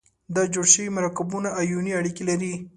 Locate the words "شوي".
0.73-0.89